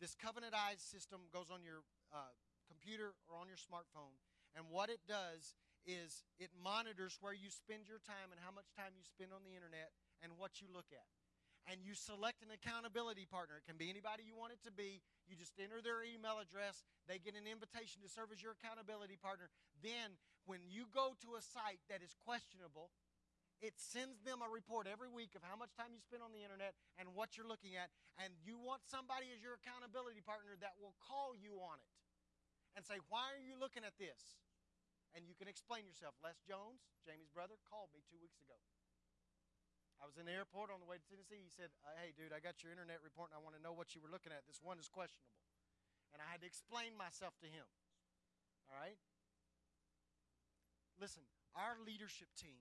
[0.00, 2.32] This Covenant Eyes system goes on your uh,
[2.68, 4.16] computer or on your smartphone.
[4.52, 8.72] And what it does is it monitors where you spend your time and how much
[8.72, 9.92] time you spend on the internet
[10.24, 11.08] and what you look at.
[11.64, 13.56] And you select an accountability partner.
[13.56, 15.00] It can be anybody you want it to be.
[15.24, 16.84] You just enter their email address.
[17.08, 19.48] They get an invitation to serve as your accountability partner.
[19.80, 22.92] Then, when you go to a site that is questionable,
[23.64, 26.44] it sends them a report every week of how much time you spend on the
[26.44, 27.88] internet and what you're looking at.
[28.20, 31.92] And you want somebody as your accountability partner that will call you on it
[32.76, 34.44] and say, Why are you looking at this?
[35.14, 36.18] and you can explain yourself.
[36.26, 38.58] Les Jones, Jamie's brother, called me two weeks ago.
[40.04, 41.40] I was in the airport on the way to Tennessee.
[41.40, 43.72] He said, uh, Hey, dude, I got your internet report and I want to know
[43.72, 44.44] what you were looking at.
[44.44, 45.32] This one is questionable.
[46.12, 47.64] And I had to explain myself to him.
[48.68, 49.00] All right?
[51.00, 51.24] Listen,
[51.56, 52.60] our leadership team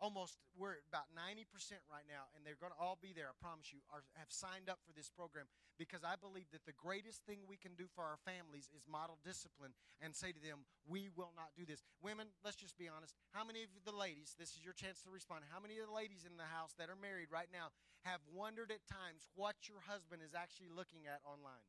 [0.00, 1.48] almost we're about 90%
[1.88, 4.68] right now and they're going to all be there i promise you are, have signed
[4.68, 5.48] up for this program
[5.80, 9.16] because i believe that the greatest thing we can do for our families is model
[9.24, 9.72] discipline
[10.04, 11.82] and say to them we will not do this.
[12.04, 15.10] Women let's just be honest how many of the ladies this is your chance to
[15.10, 17.72] respond how many of the ladies in the house that are married right now
[18.04, 21.66] have wondered at times what your husband is actually looking at online?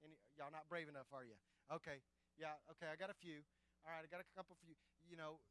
[0.00, 1.36] Any, y'all not brave enough are you
[1.68, 2.00] okay
[2.38, 3.42] yeah okay i got a few.
[3.84, 4.78] All right i got a couple for you.
[5.04, 5.42] You know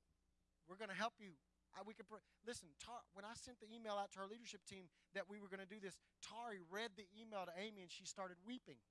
[0.69, 1.33] we're going to help you
[1.77, 2.09] I, we could
[2.45, 2.69] listen.
[2.81, 5.63] Tar, when I sent the email out to our leadership team that we were going
[5.63, 8.81] to do this, Tari read the email to Amy and she started weeping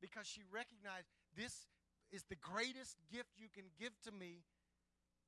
[0.00, 1.68] because she recognized this
[2.14, 4.46] is the greatest gift you can give to me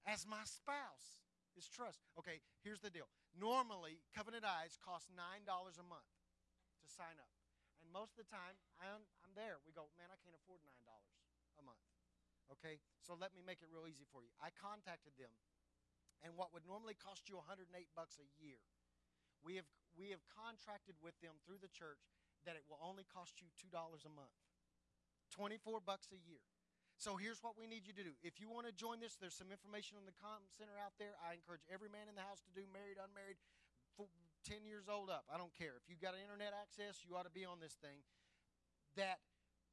[0.07, 1.21] as my spouse
[1.59, 2.07] is trust.
[2.17, 3.11] Okay, here's the deal.
[3.35, 6.07] Normally, Covenant Eyes costs nine dollars a month
[6.81, 7.33] to sign up,
[7.83, 9.59] and most of the time I'm, I'm there.
[9.67, 11.13] We go, man, I can't afford nine dollars
[11.59, 11.83] a month.
[12.49, 14.33] Okay, so let me make it real easy for you.
[14.41, 15.33] I contacted them,
[16.25, 18.59] and what would normally cost you 108 bucks a year,
[19.45, 22.09] we have we have contracted with them through the church
[22.47, 24.35] that it will only cost you two dollars a month,
[25.37, 26.41] 24 bucks a year.
[26.99, 28.19] So here's what we need you to do.
[28.27, 31.15] If you want to join this, there's some information on the com center out there.
[31.23, 33.39] I encourage every man in the house to do, married, unmarried,
[34.43, 35.23] 10 years old up.
[35.31, 35.79] I don't care.
[35.79, 38.03] If you've got internet access, you ought to be on this thing.
[38.99, 39.23] That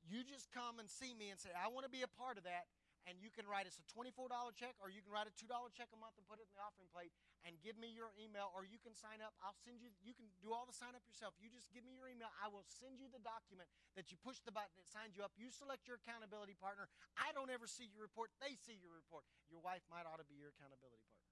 [0.05, 2.45] you just come and see me and say, I want to be a part of
[2.45, 2.69] that.
[3.05, 4.25] and you can write us a $24
[4.57, 5.45] check or you can write a $2
[5.77, 7.13] check a month and put it in the offering plate
[7.45, 9.37] and give me your email or you can sign up.
[9.45, 11.37] I'll send you, you can do all the sign up yourself.
[11.37, 12.33] You just give me your email.
[12.41, 15.37] I will send you the document that you push the button, it signs you up.
[15.37, 16.89] You select your accountability partner.
[17.13, 19.29] I don't ever see your report, they see your report.
[19.53, 21.29] Your wife might ought to be your accountability partner.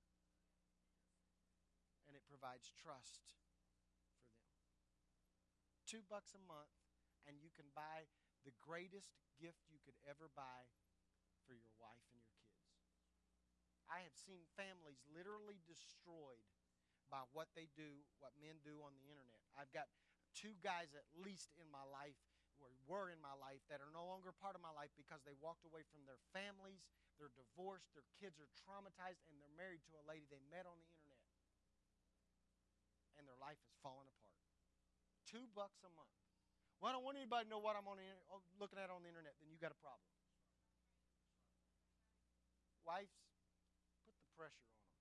[2.05, 3.73] And it provides trust for them.
[5.89, 6.69] Two bucks a month,
[7.25, 8.05] and you can buy
[8.63, 10.63] greatest gift you could ever buy
[11.43, 12.63] for your wife and your kids.
[13.91, 16.47] I have seen families literally destroyed
[17.11, 19.43] by what they do, what men do on the internet.
[19.53, 19.91] I've got
[20.33, 22.17] two guys at least in my life
[22.57, 25.35] or were in my life that are no longer part of my life because they
[25.37, 26.87] walked away from their families,
[27.19, 30.79] they're divorced, their kids are traumatized, and they're married to a lady they met on
[30.79, 31.35] the internet.
[33.19, 34.41] And their life is falling apart.
[35.27, 36.22] Two bucks a month.
[36.83, 38.03] Well, I don't want anybody to know what I'm on the,
[38.59, 40.03] looking at on the internet, then you got a problem.
[42.83, 43.15] Wives,
[44.03, 44.91] put the pressure on them.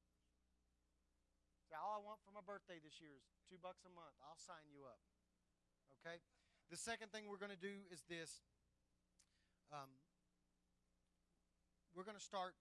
[1.67, 4.15] Say, all I want for my birthday this year is two bucks a month.
[4.23, 5.03] I'll sign you up.
[5.99, 6.23] Okay?
[6.71, 8.47] The second thing we're going to do is this.
[9.75, 9.91] Um,
[11.99, 12.55] we're going to start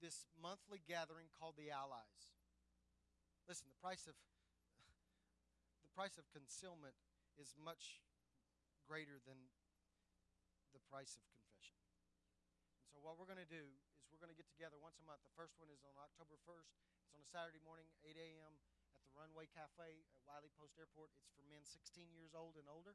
[0.00, 2.32] this monthly gathering called the Allies.
[3.44, 4.16] Listen, the price of
[5.84, 6.96] the price of concealment
[7.36, 8.00] is much
[8.92, 9.40] greater than
[10.76, 11.80] the price of confession.
[12.76, 13.64] And so what we're going to do
[14.04, 15.24] is we're going to get together once a month.
[15.24, 16.76] The first one is on October 1st.
[17.08, 18.52] It's on a Saturday morning, 8 a.m.
[18.92, 21.08] at the Runway Cafe at Wiley Post Airport.
[21.24, 22.92] It's for men 16 years old and older.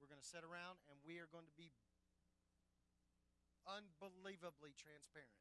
[0.00, 1.68] We're going to sit around and we are going to be
[3.68, 5.36] unbelievably transparent.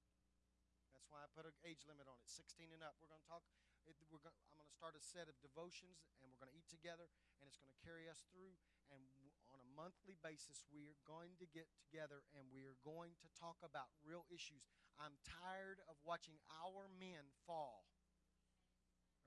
[0.95, 2.95] That's why I put an age limit on it, 16 and up.
[3.03, 3.43] We're going to talk.
[3.83, 6.71] We're going, I'm going to start a set of devotions, and we're going to eat
[6.71, 8.55] together, and it's going to carry us through.
[8.89, 9.03] And
[9.51, 13.27] on a monthly basis, we are going to get together, and we are going to
[13.35, 14.65] talk about real issues.
[14.95, 17.85] I'm tired of watching our men fall.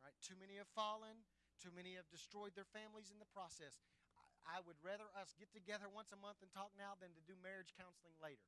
[0.01, 1.23] All right, too many have fallen.
[1.59, 3.83] Too many have destroyed their families in the process.
[4.47, 7.35] I would rather us get together once a month and talk now than to do
[7.43, 8.47] marriage counseling later.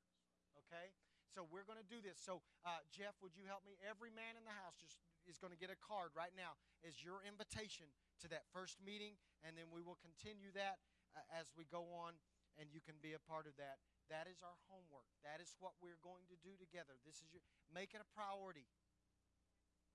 [0.67, 0.95] Okay?
[1.31, 2.19] So we're going to do this.
[2.19, 3.79] So, uh, Jeff, would you help me?
[3.87, 4.99] Every man in the house just
[5.31, 7.87] is going to get a card right now as your invitation
[8.19, 9.15] to that first meeting,
[9.47, 10.83] and then we will continue that
[11.15, 12.19] uh, as we go on,
[12.59, 13.79] and you can be a part of that.
[14.11, 15.07] That is our homework.
[15.23, 16.99] That is what we're going to do together.
[17.07, 18.67] This is your make it a priority.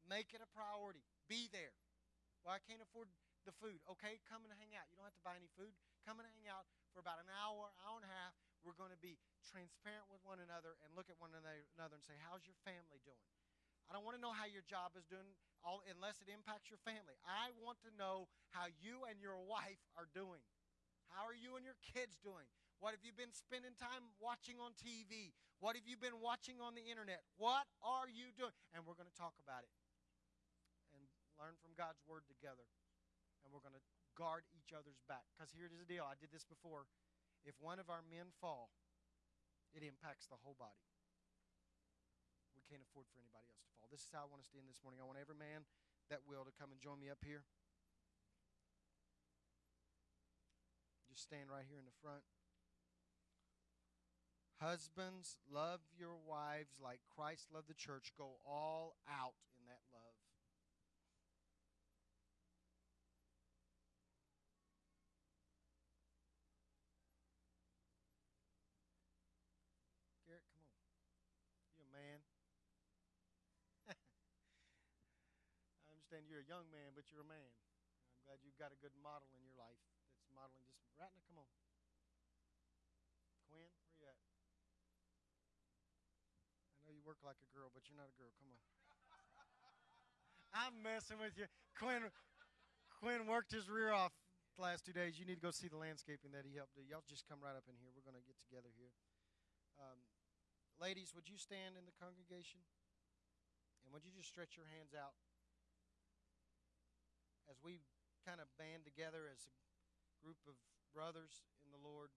[0.08, 1.04] Make it a priority.
[1.28, 1.76] Be there.
[2.48, 3.12] Well, I can't afford
[3.44, 3.84] the food.
[3.98, 4.88] Okay, come and hang out.
[4.88, 5.76] You don't have to buy any food.
[6.08, 6.64] Come and hang out
[6.96, 8.38] for about an hour, hour and a half.
[8.66, 12.18] We're going to be transparent with one another and look at one another and say,
[12.26, 13.22] How's your family doing?
[13.86, 15.30] I don't want to know how your job is doing
[15.62, 17.14] all, unless it impacts your family.
[17.22, 20.42] I want to know how you and your wife are doing.
[21.14, 22.50] How are you and your kids doing?
[22.82, 25.38] What have you been spending time watching on TV?
[25.62, 27.22] What have you been watching on the internet?
[27.38, 28.54] What are you doing?
[28.74, 29.72] And we're going to talk about it
[30.92, 31.02] and
[31.38, 32.66] learn from God's Word together.
[33.46, 33.86] And we're going to
[34.18, 35.24] guard each other's back.
[35.38, 36.04] Because here it is the deal.
[36.04, 36.90] I did this before.
[37.46, 38.74] If one of our men fall,
[39.78, 40.90] it impacts the whole body.
[42.58, 43.86] We can't afford for anybody else to fall.
[43.94, 44.98] This is how I want to end this morning.
[44.98, 45.70] I want every man
[46.10, 47.46] that will to come and join me up here.
[51.06, 52.26] Just stand right here in the front.
[54.58, 58.10] Husbands, love your wives like Christ loved the church.
[58.18, 60.16] Go all out in that love.
[71.96, 72.20] man.
[75.88, 77.52] I understand you're a young man, but you're a man.
[78.16, 79.76] I'm glad you've got a good model in your life
[80.16, 80.88] that's modeling just.
[80.96, 81.52] Ratner, come on.
[83.52, 84.16] Quinn, where you at?
[86.80, 88.32] I know you work like a girl, but you're not a girl.
[88.40, 88.64] Come on.
[90.56, 91.52] I'm messing with you.
[91.76, 92.08] Quinn
[93.04, 94.16] Quinn worked his rear off
[94.56, 95.20] the last two days.
[95.20, 96.84] You need to go see the landscaping that he helped do.
[96.88, 97.92] Y'all just come right up in here.
[97.92, 98.96] We're going to get together here.
[99.76, 100.00] Um,
[100.80, 102.64] Ladies, would you stand in the congregation?
[103.84, 105.16] And would you just stretch your hands out
[107.50, 107.82] as we
[108.26, 109.56] kind of band together as a
[110.22, 110.58] group of
[110.94, 112.14] brothers in the Lord?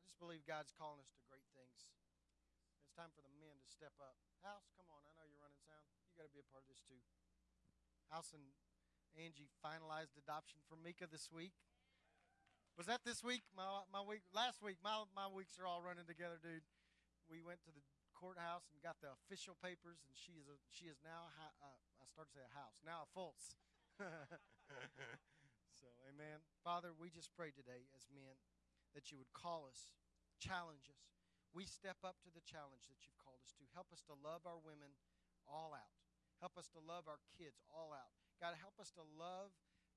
[0.00, 1.90] I just believe God's calling us to great things.
[2.82, 4.18] It's time for the men to step up.
[4.42, 5.02] House, come on.
[5.06, 5.84] I know you're running sound.
[6.10, 7.02] You got to be a part of this too.
[8.10, 8.54] House and
[9.18, 11.54] Angie finalized adoption for Mika this week.
[12.78, 13.42] Was that this week?
[13.58, 14.78] My my week last week.
[14.80, 16.62] My my weeks are all running together, dude
[17.28, 17.84] we went to the
[18.16, 21.68] courthouse and got the official papers, and she is a, she is now uh,
[22.00, 23.54] I started to say a house now a Fultz.
[25.74, 28.38] so, Amen, Father, we just pray today as men
[28.94, 29.90] that you would call us,
[30.38, 31.18] challenge us.
[31.50, 33.66] we step up to the challenge that you've called us to.
[33.74, 34.94] Help us to love our women
[35.50, 35.98] all out.
[36.38, 38.14] Help us to love our kids all out.
[38.38, 39.50] God, help us to love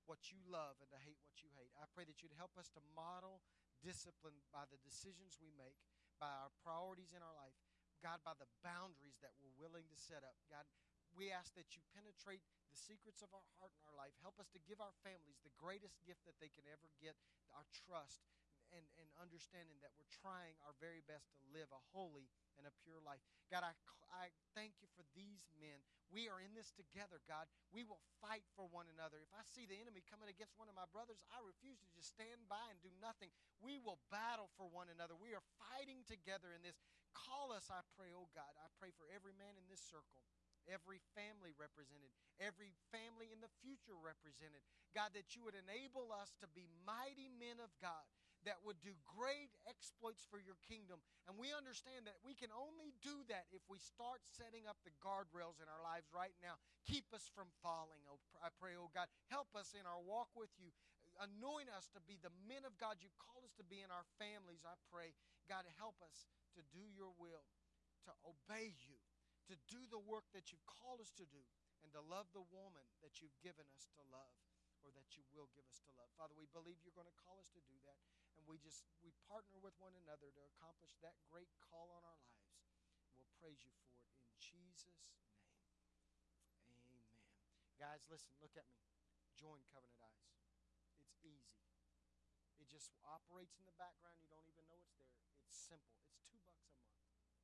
[0.10, 1.70] what you love and to hate what you hate.
[1.78, 3.46] I pray that you'd help us to model
[3.86, 5.78] discipline by the decisions we make,
[6.18, 7.54] by our priorities in our life,
[8.02, 10.42] God, by the boundaries that we're willing to set up.
[10.50, 10.66] God,
[11.16, 14.16] we ask that you penetrate the secrets of our heart and our life.
[14.24, 17.20] Help us to give our families the greatest gift that they can ever get
[17.52, 18.24] our trust
[18.72, 22.74] and, and understanding that we're trying our very best to live a holy and a
[22.84, 23.20] pure life.
[23.52, 23.76] God, I,
[24.16, 25.84] I thank you for these men.
[26.12, 27.48] We are in this together, God.
[27.72, 29.20] We will fight for one another.
[29.20, 32.12] If I see the enemy coming against one of my brothers, I refuse to just
[32.16, 33.32] stand by and do nothing.
[33.64, 35.16] We will battle for one another.
[35.16, 36.80] We are fighting together in this.
[37.12, 38.52] Call us, I pray, oh God.
[38.60, 40.24] I pray for every man in this circle
[40.70, 44.62] every family represented, every family in the future represented.
[44.92, 48.06] God, that you would enable us to be mighty men of God
[48.46, 50.98] that would do great exploits for your kingdom.
[51.30, 54.94] And we understand that we can only do that if we start setting up the
[54.98, 56.58] guardrails in our lives right now.
[56.90, 59.10] Keep us from falling, oh, I pray, oh God.
[59.30, 60.74] Help us in our walk with you.
[61.22, 64.08] Anoint us to be the men of God you've called us to be in our
[64.18, 65.14] families, I pray.
[65.46, 66.26] God, help us
[66.58, 67.46] to do your will,
[68.10, 68.98] to obey you,
[69.50, 71.42] to do the work that you've called us to do,
[71.82, 74.38] and to love the woman that you've given us to love
[74.82, 76.10] or that you will give us to love.
[76.18, 77.98] Father, we believe you're going to call us to do that
[78.42, 82.18] and we just we partner with one another to accomplish that great call on our
[82.26, 82.58] lives.
[83.14, 85.30] We'll praise you for it in Jesus' name.
[86.74, 87.06] Amen.
[87.78, 88.82] Guys, listen, look at me.
[89.38, 90.34] Join Covenant Eyes.
[91.02, 91.54] It's easy.
[92.58, 94.18] It just operates in the background.
[94.22, 95.18] You don't even know it's there.
[95.46, 95.98] It's simple.
[96.10, 96.98] It's two bucks a month.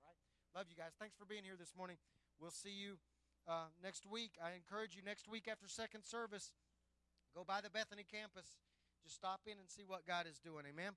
[0.00, 0.16] All right?
[0.56, 0.96] Love you guys.
[0.96, 2.00] Thanks for being here this morning.
[2.40, 2.96] We'll see you
[3.44, 4.40] uh, next week.
[4.40, 6.56] I encourage you next week after second service,
[7.36, 8.56] go by the Bethany campus.
[9.04, 10.64] Just stop in and see what God is doing.
[10.64, 10.96] Amen.